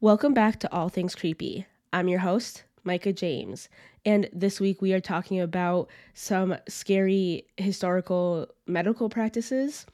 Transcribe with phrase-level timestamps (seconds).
[0.00, 1.64] Welcome back to All Things Creepy.
[1.94, 3.70] I'm your host, Micah James,
[4.04, 9.86] and this week we are talking about some scary historical medical practices.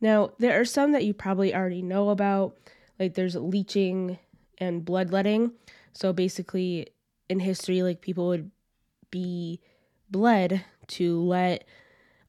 [0.00, 2.56] Now, there are some that you probably already know about,
[2.98, 4.18] like there's leeching
[4.58, 5.52] and bloodletting.
[5.92, 6.88] So basically,
[7.28, 8.50] in history, like people would
[9.10, 9.60] be
[10.10, 11.64] bled to let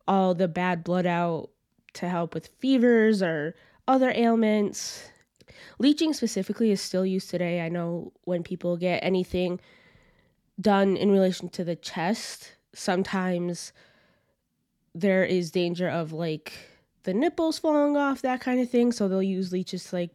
[0.08, 1.50] all the bad blood out
[1.94, 3.56] to help with fevers or
[3.88, 5.10] other ailments
[5.80, 7.62] Leeching specifically is still used today.
[7.62, 9.60] I know when people get anything
[10.60, 13.74] done in relation to the chest, sometimes
[14.96, 16.54] there is danger of like
[17.08, 18.92] the nipples falling off, that kind of thing.
[18.92, 20.12] So they'll leeches to like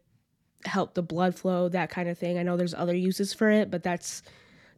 [0.67, 2.37] help the blood flow, that kind of thing.
[2.37, 4.23] I know there's other uses for it, but that's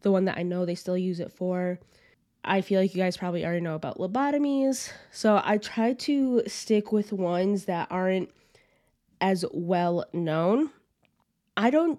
[0.03, 1.81] the one that I know they still use it for.
[2.45, 4.93] I feel like you guys probably already know about lobotomies.
[5.11, 8.31] So I try to stick with ones that aren't
[9.21, 10.71] as well known.
[11.57, 11.99] I don't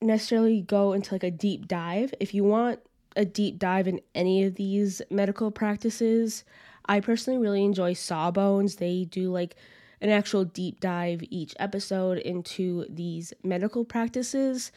[0.00, 2.14] necessarily go into like a deep dive.
[2.20, 2.80] If you want
[3.16, 6.42] a deep dive in any of these medical practices,
[6.86, 8.76] I personally really enjoy Sawbones.
[8.76, 9.56] They do like
[10.00, 14.72] an actual deep dive each episode into these medical practices.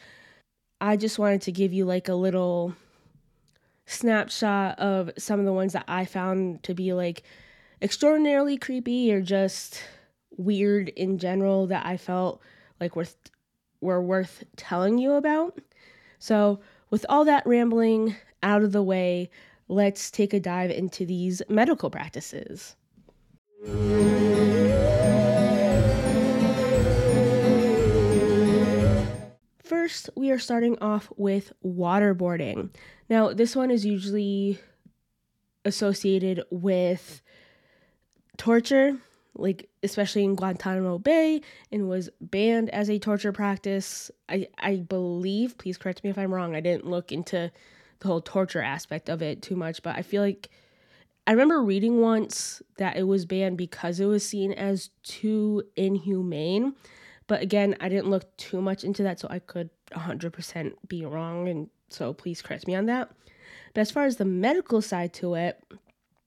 [0.80, 2.74] I just wanted to give you like a little
[3.86, 7.22] snapshot of some of the ones that I found to be like
[7.80, 9.82] extraordinarily creepy or just
[10.36, 12.40] weird in general that I felt
[12.80, 13.16] like worth
[13.80, 15.58] were worth telling you about.
[16.18, 19.30] So, with all that rambling out of the way,
[19.68, 22.76] let's take a dive into these medical practices.
[29.62, 32.70] First, we are starting off with waterboarding.
[33.08, 34.60] Now, this one is usually
[35.64, 37.22] associated with
[38.36, 38.96] torture
[39.38, 44.10] like especially in Guantanamo Bay and was banned as a torture practice.
[44.28, 46.54] I I believe, please correct me if I'm wrong.
[46.54, 47.50] I didn't look into
[48.00, 50.50] the whole torture aspect of it too much, but I feel like
[51.26, 56.74] I remember reading once that it was banned because it was seen as too inhumane.
[57.26, 61.48] But again, I didn't look too much into that, so I could 100% be wrong,
[61.48, 63.10] and so please correct me on that.
[63.74, 65.60] But as far as the medical side to it,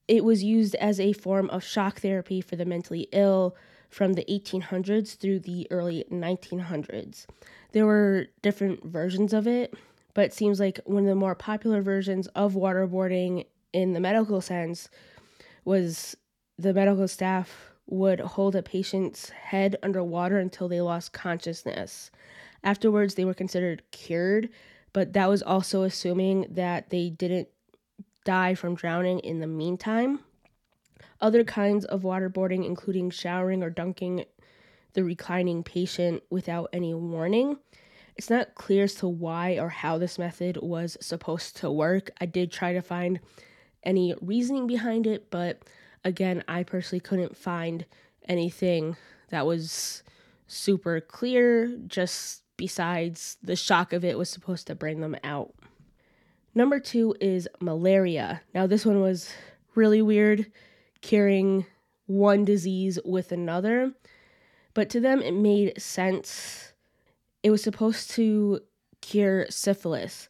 [0.09, 3.55] it was used as a form of shock therapy for the mentally ill
[3.89, 7.25] from the 1800s through the early 1900s.
[7.71, 9.73] There were different versions of it,
[10.13, 14.41] but it seems like one of the more popular versions of waterboarding in the medical
[14.41, 14.89] sense
[15.65, 16.15] was
[16.57, 22.11] the medical staff would hold a patient's head underwater until they lost consciousness.
[22.63, 24.49] Afterwards, they were considered cured,
[24.93, 27.47] but that was also assuming that they didn't
[28.25, 30.19] die from drowning in the meantime.
[31.21, 34.25] Other kinds of waterboarding, including showering or dunking
[34.93, 37.57] the reclining patient without any warning.
[38.19, 42.11] It's not clear as to why or how this method was supposed to work.
[42.19, 43.21] I did try to find
[43.81, 45.63] any reasoning behind it, but
[46.03, 47.85] again, I personally couldn't find
[48.27, 48.97] anything
[49.29, 50.03] that was
[50.47, 55.53] super clear, just besides the shock of it was supposed to bring them out.
[56.53, 58.41] Number two is malaria.
[58.53, 59.31] Now, this one was
[59.75, 60.51] really weird,
[60.99, 61.65] curing
[62.05, 63.93] one disease with another,
[64.73, 66.68] but to them it made sense.
[67.43, 68.61] It was supposed to
[69.01, 70.29] cure syphilis,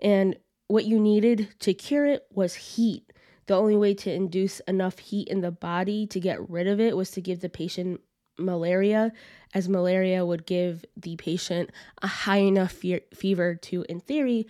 [0.00, 0.36] and
[0.66, 3.12] what you needed to cure it was heat.
[3.46, 6.96] The only way to induce enough heat in the body to get rid of it
[6.96, 8.00] was to give the patient
[8.38, 9.12] malaria,
[9.54, 11.70] as malaria would give the patient
[12.02, 14.46] a high enough fe- fever to, in theory,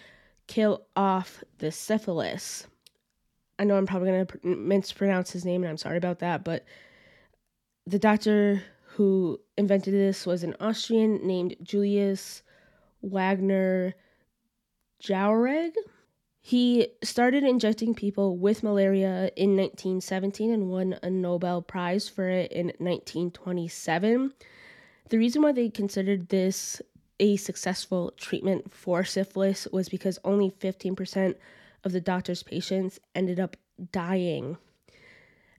[0.46, 2.66] kill off the syphilis.
[3.58, 6.64] I know I'm probably going to mispronounce his name, and I'm sorry about that, but
[7.86, 8.62] the doctor
[8.98, 12.42] who invented this was an Austrian named Julius
[13.00, 13.94] Wagner
[15.00, 15.70] Jauregg.
[16.40, 22.50] He started injecting people with malaria in 1917 and won a Nobel Prize for it
[22.50, 24.32] in 1927.
[25.10, 26.82] The reason why they considered this
[27.20, 31.36] a successful treatment for syphilis was because only 15%
[31.84, 33.56] of the doctor's patients ended up
[33.92, 34.56] dying.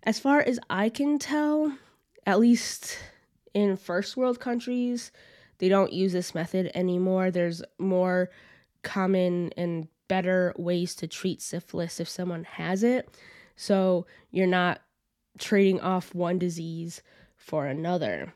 [0.03, 1.77] As far as I can tell,
[2.25, 2.97] at least
[3.53, 5.11] in first world countries,
[5.59, 7.31] they don't use this method anymore.
[7.31, 8.29] There's more
[8.81, 13.09] common and better ways to treat syphilis if someone has it.
[13.55, 14.81] So you're not
[15.37, 17.01] trading off one disease
[17.35, 18.33] for another.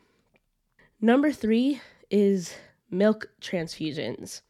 [1.01, 2.53] Number three is
[2.89, 4.41] milk transfusions.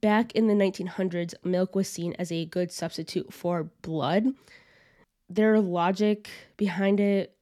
[0.00, 4.26] Back in the 1900s, milk was seen as a good substitute for blood.
[5.30, 6.28] Their logic
[6.58, 7.34] behind it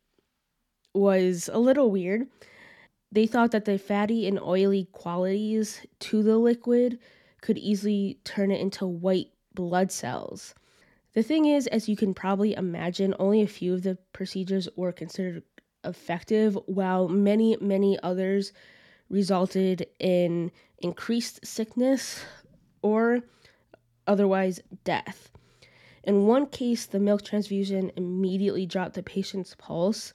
[0.94, 2.29] was a little weird.
[3.11, 6.99] They thought that the fatty and oily qualities to the liquid
[7.41, 10.55] could easily turn it into white blood cells.
[11.15, 14.93] The thing is, as you can probably imagine, only a few of the procedures were
[14.93, 15.43] considered
[15.85, 18.53] effective, while many, many others
[19.11, 22.25] resulted in increased sickness
[22.81, 23.21] or
[24.06, 25.31] otherwise death.
[26.05, 30.12] In one case, the milk transfusion immediately dropped the patient's pulse,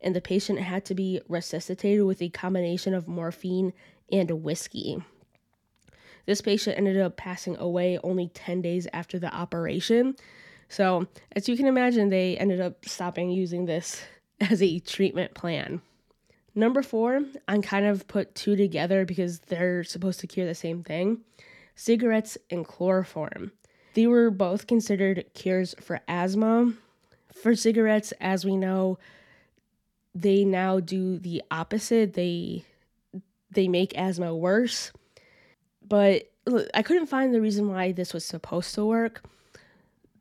[0.00, 3.72] and the patient had to be resuscitated with a combination of morphine
[4.10, 5.02] and whiskey.
[6.26, 10.16] This patient ended up passing away only 10 days after the operation.
[10.68, 14.02] So, as you can imagine, they ended up stopping using this
[14.40, 15.82] as a treatment plan.
[16.54, 20.82] Number four, I kind of put two together because they're supposed to cure the same
[20.82, 21.20] thing
[21.74, 23.52] cigarettes and chloroform.
[23.94, 26.74] They were both considered cures for asthma.
[27.32, 28.98] For cigarettes, as we know,
[30.14, 32.14] they now do the opposite.
[32.14, 32.64] They
[33.50, 34.92] they make asthma worse.
[35.86, 36.30] But
[36.74, 39.22] I couldn't find the reason why this was supposed to work.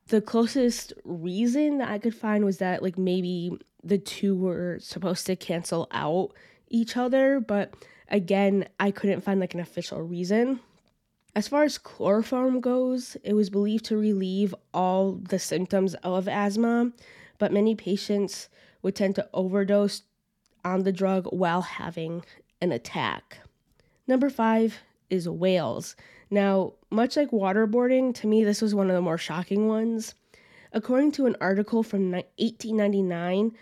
[0.08, 5.26] The closest reason that I could find was that like maybe the two were supposed
[5.28, 6.34] to cancel out
[6.70, 7.74] each other, but
[8.10, 10.60] again, I couldn't find like an official reason.
[11.36, 16.92] As far as chloroform goes, it was believed to relieve all the symptoms of asthma,
[17.38, 18.50] but many patients
[18.82, 20.04] would tend to overdose
[20.64, 22.24] on the drug while having
[22.62, 23.40] an attack.
[24.08, 24.80] Number five
[25.10, 25.96] is whales.
[26.30, 30.14] Now, much like waterboarding, to me, this was one of the more shocking ones.
[30.72, 33.54] According to an article from 1899,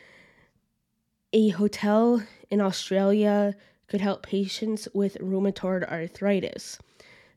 [1.34, 3.56] a hotel in Australia
[3.88, 6.78] could help patients with rheumatoid arthritis.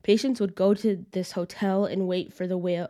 [0.03, 2.89] Patients would go to this hotel and wait for the whale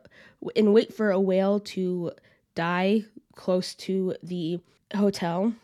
[0.57, 2.13] and wait for a whale to
[2.55, 3.05] die
[3.35, 4.61] close to the
[4.95, 5.55] hotel.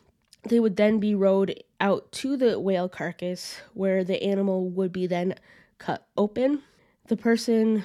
[0.48, 5.06] They would then be rowed out to the whale carcass where the animal would be
[5.06, 5.34] then
[5.78, 6.62] cut open.
[7.08, 7.84] The person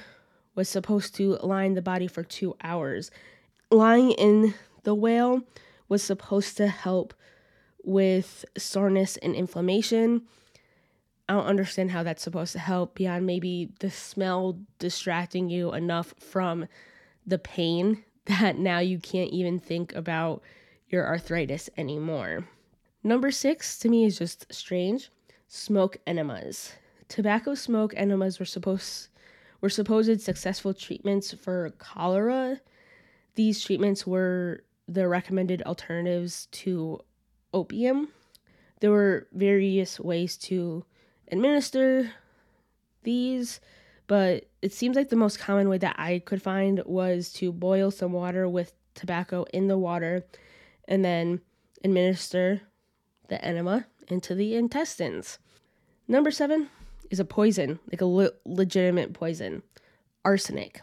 [0.56, 3.12] was supposed to lie in the body for two hours.
[3.72, 4.54] Lying in
[4.84, 5.42] the whale
[5.88, 7.14] was supposed to help
[7.84, 10.24] with soreness and inflammation.
[11.28, 16.14] I don't understand how that's supposed to help beyond maybe the smell distracting you enough
[16.20, 16.68] from
[17.26, 20.44] the pain that now you can't even think about
[20.92, 22.46] your arthritis anymore.
[23.04, 25.10] Number six to me is just strange
[25.48, 26.74] smoke enemas.
[27.08, 29.10] Tobacco smoke enemas were supposed
[29.60, 32.60] were supposed successful treatments for cholera.
[33.36, 37.00] These treatments were the recommended alternatives to
[37.54, 38.10] opium.
[38.80, 40.84] There were various ways to
[41.32, 42.12] administer
[43.04, 43.60] these,
[44.08, 47.92] but it seems like the most common way that I could find was to boil
[47.92, 50.26] some water with tobacco in the water
[50.92, 51.40] and then
[51.86, 52.62] administer
[53.30, 55.40] the enema into the intestines.
[56.06, 56.70] Number seven,
[57.10, 59.64] is a poison, like a le- legitimate poison
[60.26, 60.82] arsenic.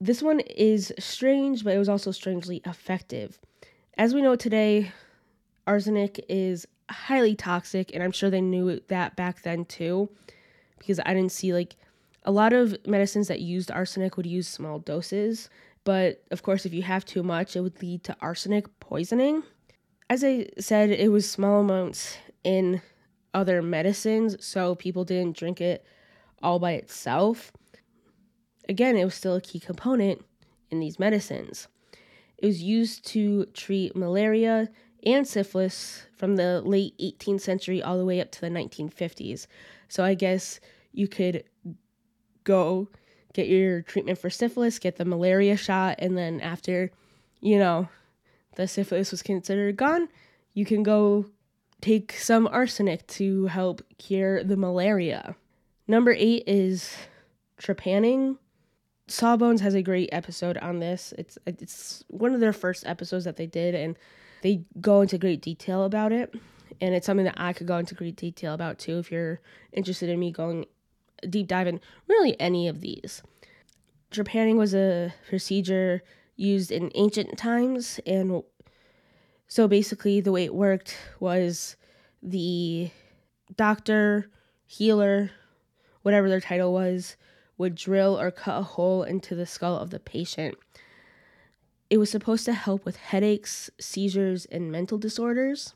[0.00, 3.38] This one is strange, but it was also strangely effective.
[3.96, 4.92] As we know today,
[5.66, 10.10] arsenic is highly toxic, and I'm sure they knew that back then too,
[10.78, 11.76] because I didn't see like
[12.24, 15.48] a lot of medicines that used arsenic would use small doses,
[15.84, 19.42] but of course, if you have too much, it would lead to arsenic poisoning.
[20.08, 22.80] As I said, it was small amounts in
[23.34, 25.84] other medicines, so people didn't drink it
[26.42, 27.52] all by itself.
[28.68, 30.24] Again, it was still a key component
[30.70, 31.68] in these medicines.
[32.38, 34.68] It was used to treat malaria
[35.04, 39.46] and syphilis from the late 18th century all the way up to the 1950s.
[39.88, 40.60] So I guess
[40.92, 41.44] you could
[42.44, 42.88] go
[43.32, 46.90] get your treatment for syphilis, get the malaria shot, and then after,
[47.40, 47.88] you know,
[48.56, 50.08] the syphilis was considered gone,
[50.52, 51.26] you can go
[51.80, 55.36] take some arsenic to help cure the malaria.
[55.86, 56.96] Number eight is
[57.60, 58.38] trepanning.
[59.08, 61.14] Sawbones has a great episode on this.
[61.16, 63.96] It's it's one of their first episodes that they did, and
[64.42, 66.34] they go into great detail about it.
[66.80, 69.40] And it's something that I could go into great detail about too if you're
[69.72, 70.66] interested in me going
[71.28, 73.22] deep dive in really any of these.
[74.10, 76.02] Trepanning was a procedure
[76.36, 78.42] used in ancient times and
[79.48, 81.76] so basically, the way it worked was
[82.22, 82.90] the
[83.56, 84.30] doctor,
[84.66, 85.30] healer,
[86.02, 87.16] whatever their title was,
[87.56, 90.56] would drill or cut a hole into the skull of the patient.
[91.88, 95.74] It was supposed to help with headaches, seizures, and mental disorders.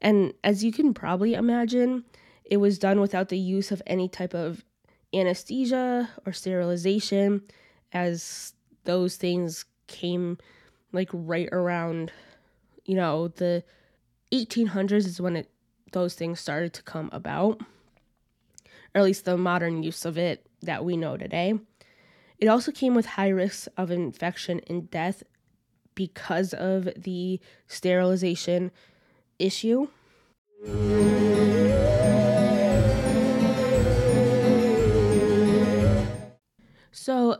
[0.00, 2.04] And as you can probably imagine,
[2.46, 4.64] it was done without the use of any type of
[5.12, 7.42] anesthesia or sterilization,
[7.92, 10.38] as those things came
[10.92, 12.12] like right around,
[12.84, 13.64] you know, the
[14.32, 15.50] 1800s is when it
[15.92, 17.60] those things started to come about,
[18.94, 21.54] or at least the modern use of it that we know today.
[22.38, 25.22] It also came with high risks of infection and death
[25.94, 28.70] because of the sterilization
[29.38, 29.88] issue.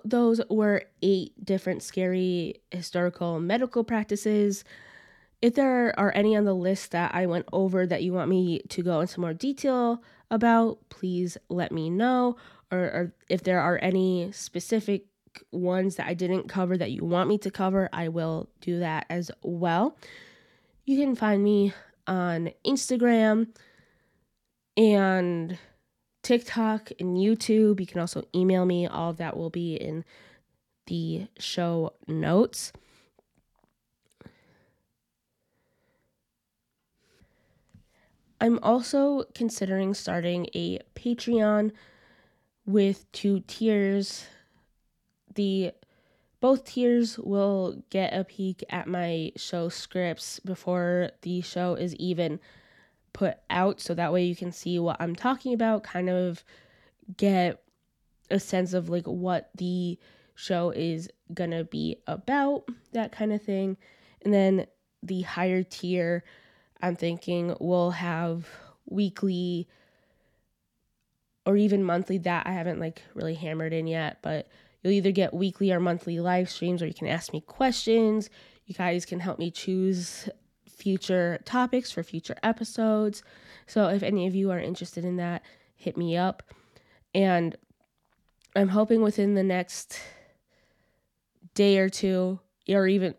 [0.04, 4.64] Those were eight different scary historical medical practices.
[5.42, 8.60] If there are any on the list that I went over that you want me
[8.68, 12.36] to go into more detail about, please let me know.
[12.70, 15.06] Or, or if there are any specific
[15.50, 19.06] ones that I didn't cover that you want me to cover, I will do that
[19.08, 19.96] as well.
[20.84, 21.72] You can find me
[22.06, 23.48] on Instagram
[24.76, 25.58] and
[26.22, 27.80] TikTok and YouTube.
[27.80, 28.86] You can also email me.
[28.86, 30.04] All of that will be in
[30.86, 32.72] the show notes.
[38.40, 41.72] I'm also considering starting a Patreon
[42.64, 44.26] with two tiers.
[45.34, 45.72] The
[46.40, 52.40] both tiers will get a peek at my show scripts before the show is even
[53.12, 56.44] put out so that way you can see what I'm talking about, kind of
[57.16, 57.62] get
[58.30, 59.98] a sense of like what the
[60.34, 63.76] show is going to be about, that kind of thing.
[64.22, 64.66] And then
[65.02, 66.24] the higher tier
[66.82, 68.46] I'm thinking will have
[68.86, 69.68] weekly
[71.46, 74.48] or even monthly that I haven't like really hammered in yet, but
[74.82, 78.30] you'll either get weekly or monthly live streams or you can ask me questions.
[78.66, 80.28] You guys can help me choose
[80.80, 83.22] future topics for future episodes.
[83.66, 85.42] So if any of you are interested in that,
[85.76, 86.42] hit me up.
[87.14, 87.56] And
[88.56, 90.00] I'm hoping within the next
[91.54, 93.14] day or two, or even,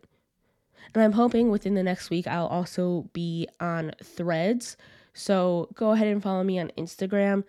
[0.93, 4.77] and I'm hoping within the next week, I'll also be on threads.
[5.13, 7.43] So go ahead and follow me on Instagram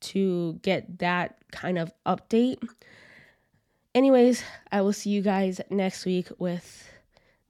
[0.00, 2.66] to get that kind of update.
[3.94, 6.88] Anyways, I will see you guys next week with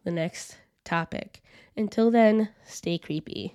[0.04, 0.56] the next
[0.88, 1.42] topic.
[1.76, 3.54] Until then, stay creepy.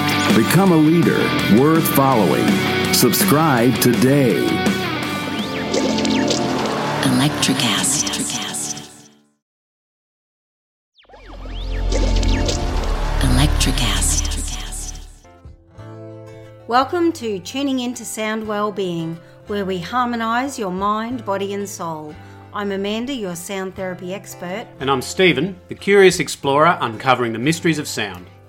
[0.35, 1.19] Become a leader
[1.61, 2.47] worth following.
[2.93, 4.37] Subscribe today.
[7.03, 8.07] Electricast.
[13.19, 15.05] Electricast.
[16.69, 22.15] Welcome to Tuning Into Sound Wellbeing, where we harmonise your mind, body, and soul.
[22.53, 24.65] I'm Amanda, your sound therapy expert.
[24.79, 28.27] And I'm Stephen, the curious explorer uncovering the mysteries of sound.